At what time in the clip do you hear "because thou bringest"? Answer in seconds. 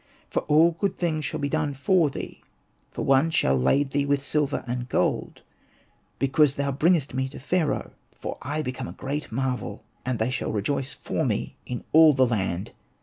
6.17-7.13